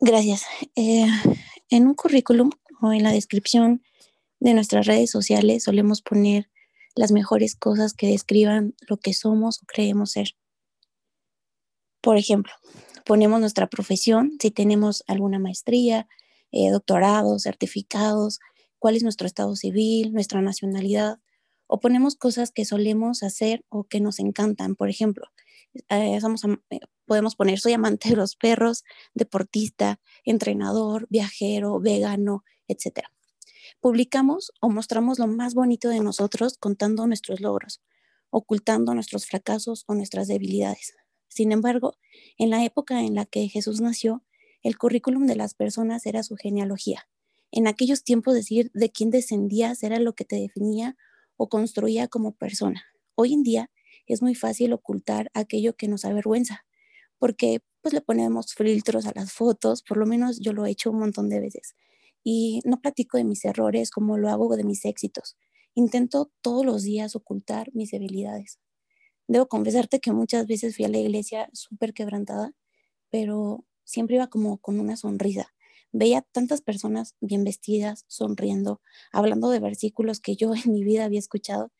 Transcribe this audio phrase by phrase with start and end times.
[0.00, 0.44] Gracias.
[0.76, 1.06] Eh,
[1.70, 2.50] en un currículum
[2.80, 3.82] o en la descripción
[4.40, 6.48] de nuestras redes sociales solemos poner
[6.94, 10.36] las mejores cosas que describan lo que somos o creemos ser.
[12.00, 12.52] Por ejemplo,
[13.04, 16.08] ponemos nuestra profesión, si tenemos alguna maestría,
[16.52, 18.38] eh, doctorado, certificados,
[18.78, 21.18] cuál es nuestro estado civil, nuestra nacionalidad,
[21.66, 24.74] o ponemos cosas que solemos hacer o que nos encantan.
[24.74, 25.26] Por ejemplo,
[25.88, 26.18] eh,
[26.70, 28.84] eh, podemos poner soy amante de los perros,
[29.14, 33.06] deportista, entrenador, viajero, vegano, etc.
[33.80, 37.82] Publicamos o mostramos lo más bonito de nosotros contando nuestros logros,
[38.30, 40.94] ocultando nuestros fracasos o nuestras debilidades.
[41.28, 41.96] Sin embargo,
[42.36, 44.24] en la época en la que Jesús nació,
[44.62, 47.08] el currículum de las personas era su genealogía.
[47.50, 50.96] En aquellos tiempos decir de quién descendías era lo que te definía
[51.36, 52.84] o construía como persona.
[53.14, 53.70] Hoy en día
[54.08, 56.64] es muy fácil ocultar aquello que nos avergüenza,
[57.18, 60.90] porque pues le ponemos filtros a las fotos, por lo menos yo lo he hecho
[60.90, 61.74] un montón de veces.
[62.24, 65.36] Y no platico de mis errores como lo hago de mis éxitos.
[65.74, 68.58] Intento todos los días ocultar mis debilidades.
[69.28, 72.52] Debo confesarte que muchas veces fui a la iglesia súper quebrantada,
[73.10, 75.54] pero siempre iba como con una sonrisa.
[75.92, 78.80] Veía tantas personas bien vestidas, sonriendo,
[79.12, 81.70] hablando de versículos que yo en mi vida había escuchado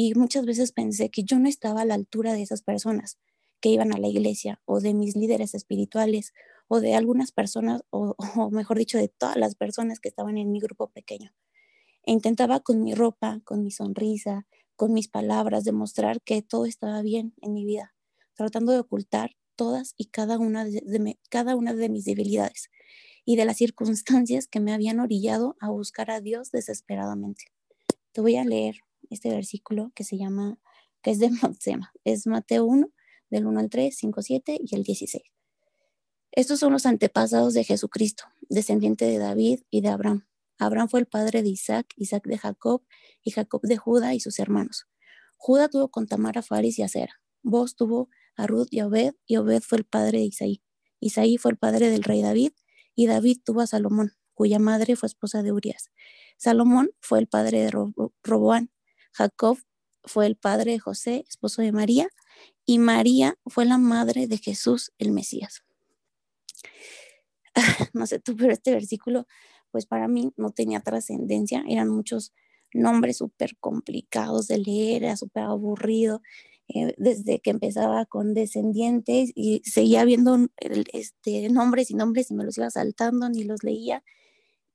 [0.00, 3.18] y muchas veces pensé que yo no estaba a la altura de esas personas
[3.60, 6.34] que iban a la iglesia o de mis líderes espirituales
[6.68, 8.14] o de algunas personas o,
[8.52, 11.34] mejor dicho de todas las personas que estaban en mi grupo pequeño.
[12.04, 14.46] E intentaba con mi ropa, con mi sonrisa,
[14.76, 17.92] con mis palabras demostrar que todo estaba bien en mi vida,
[18.34, 22.70] tratando de ocultar todas y cada una de, cada una de mis debilidades
[23.24, 27.46] y de las circunstancias que me habían orillado a buscar a Dios desesperadamente.
[28.12, 28.76] Te voy a leer
[29.10, 30.58] este versículo que se llama,
[31.02, 32.90] que es de Matsema, es Mateo 1,
[33.30, 35.22] del 1 al 3, 5, 7 y el 16.
[36.32, 40.26] Estos son los antepasados de Jesucristo, descendiente de David y de Abraham.
[40.58, 42.82] Abraham fue el padre de Isaac, Isaac de Jacob
[43.22, 44.86] y Jacob de Judá y sus hermanos.
[45.36, 47.20] Judá tuvo con Tamar a Faris y a Sera.
[47.42, 50.62] Vos tuvo a Ruth y a Obed, y Obed fue el padre de Isaí.
[51.00, 52.52] Isaí fue el padre del rey David,
[52.94, 55.90] y David tuvo a Salomón, cuya madre fue esposa de Urias.
[56.36, 57.72] Salomón fue el padre de
[58.22, 58.70] Roboán.
[59.12, 59.58] Jacob
[60.04, 62.08] fue el padre de José, esposo de María,
[62.64, 65.62] y María fue la madre de Jesús, el Mesías.
[67.94, 69.26] no sé tú, pero este versículo,
[69.70, 72.32] pues para mí no tenía trascendencia, eran muchos
[72.72, 76.22] nombres súper complicados de leer, era súper aburrido.
[76.70, 80.48] Eh, desde que empezaba con descendientes y seguía viendo
[80.92, 84.04] este, nombres y nombres y me los iba saltando, ni los leía,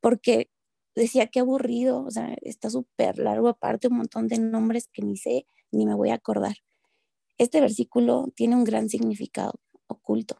[0.01, 0.49] porque
[0.95, 5.17] decía que aburrido, o sea, está súper largo, aparte un montón de nombres que ni
[5.17, 6.57] sé ni me voy a acordar.
[7.37, 9.53] Este versículo tiene un gran significado
[9.87, 10.37] oculto.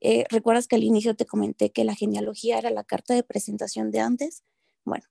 [0.00, 3.90] Eh, ¿Recuerdas que al inicio te comenté que la genealogía era la carta de presentación
[3.90, 4.44] de antes?
[4.84, 5.04] Bueno,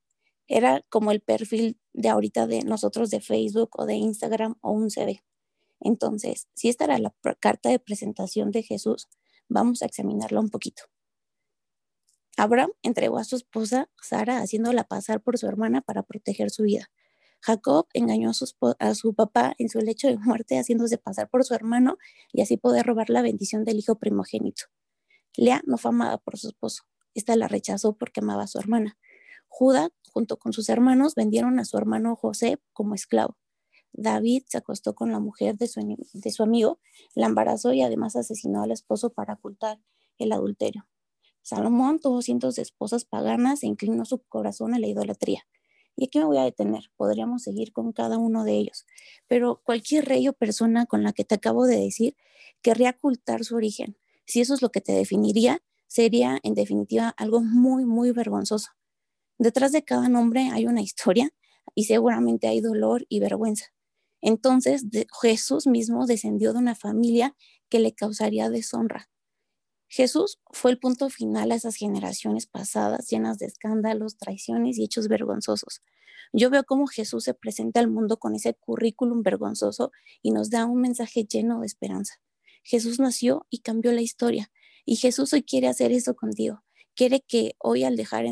[0.48, 4.90] era como el perfil de ahorita de nosotros de Facebook o de Instagram o un
[4.90, 5.24] CV.
[5.82, 9.08] Entonces, si esta era la carta de presentación de Jesús,
[9.50, 10.84] vamos a examinarla un poquito.
[12.40, 16.92] Abraham entregó a su esposa Sara haciéndola pasar por su hermana para proteger su vida.
[17.42, 18.46] Jacob engañó a su,
[18.78, 21.98] a su, papá en su lecho de muerte haciéndose pasar por su hermano
[22.32, 24.66] y así poder robar la bendición del hijo primogénito.
[25.36, 26.84] Lea no fue amada por su esposo.
[27.16, 29.00] Esta la rechazó porque amaba a su hermana.
[29.48, 33.36] Judá, junto con sus hermanos, vendieron a su hermano José como esclavo.
[33.94, 35.82] David se acostó con la mujer de su,
[36.14, 36.80] de su amigo,
[37.16, 39.80] la embarazó y además asesinó al esposo para ocultar
[40.20, 40.88] el adulterio.
[41.48, 45.48] Salomón tuvo cientos de esposas paganas e inclinó su corazón a la idolatría.
[45.96, 48.86] Y aquí me voy a detener, podríamos seguir con cada uno de ellos,
[49.28, 52.18] pero cualquier rey o persona con la que te acabo de decir
[52.62, 53.96] querría ocultar su origen.
[54.26, 58.72] Si eso es lo que te definiría, sería en definitiva algo muy, muy vergonzoso.
[59.38, 61.30] Detrás de cada nombre hay una historia
[61.74, 63.68] y seguramente hay dolor y vergüenza.
[64.20, 64.84] Entonces
[65.22, 67.38] Jesús mismo descendió de una familia
[67.70, 69.08] que le causaría deshonra.
[69.88, 75.08] Jesús fue el punto final a esas generaciones pasadas llenas de escándalos, traiciones y hechos
[75.08, 75.82] vergonzosos.
[76.34, 79.92] Yo veo cómo Jesús se presenta al mundo con ese currículum vergonzoso
[80.22, 82.16] y nos da un mensaje lleno de esperanza.
[82.64, 84.52] Jesús nació y cambió la historia
[84.86, 86.64] y Jesús hoy quiere hacer eso contigo.
[86.96, 88.26] Quiere que hoy al, dejar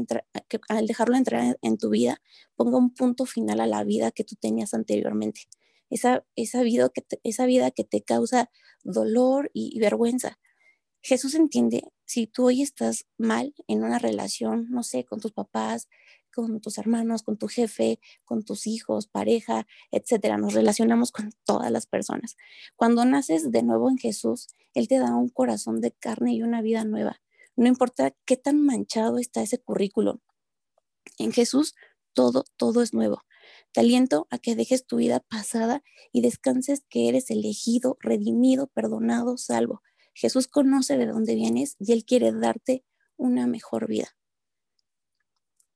[0.69, 2.21] al dejarlo entrar en tu vida
[2.55, 5.41] ponga un punto final a la vida que tú tenías anteriormente
[5.89, 8.49] esa, esa, vida, que te, esa vida que te causa
[8.83, 10.39] dolor y, vergüenza.
[11.07, 15.87] Jesús entiende si tú hoy estás mal en una relación, no sé, con tus papás,
[16.33, 20.39] con tus hermanos, con tu jefe, con tus hijos, pareja, etcétera.
[20.39, 22.37] Nos relacionamos con todas las personas.
[22.75, 26.63] Cuando naces de nuevo en Jesús, Él te da un corazón de carne y una
[26.63, 27.21] vida nueva.
[27.55, 30.21] No importa qué tan manchado está ese currículo.
[31.19, 31.75] En Jesús
[32.13, 33.21] todo, todo es nuevo.
[33.73, 39.37] Te aliento a que dejes tu vida pasada y descanses que eres elegido, redimido, perdonado,
[39.37, 39.83] salvo.
[40.15, 42.83] Jesús conoce de dónde vienes y Él quiere darte
[43.17, 44.15] una mejor vida.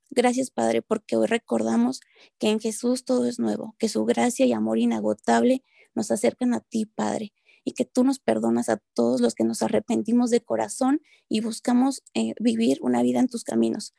[0.09, 1.99] Gracias, Padre, porque hoy recordamos
[2.39, 5.63] que en Jesús todo es nuevo, que su gracia y amor inagotable
[5.93, 7.33] nos acercan a ti, Padre,
[7.63, 12.01] y que tú nos perdonas a todos los que nos arrepentimos de corazón y buscamos
[12.15, 13.93] eh, vivir una vida en tus caminos.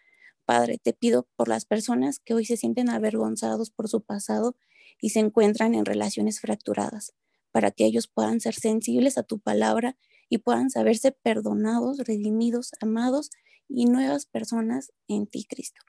[0.47, 4.57] Padre, te pido por las personas que hoy se sienten avergonzados por su pasado
[5.01, 7.13] y se encuentran en relaciones fracturadas,
[7.53, 9.97] para que ellos puedan ser sensibles a tu palabra
[10.31, 13.29] y puedan saberse perdonados, redimidos, amados
[13.69, 15.83] y nuevas personas en ti, Cristo.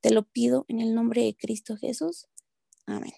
[0.00, 2.26] Te lo pido en el nombre de Cristo Jesús.
[2.86, 3.12] Amén.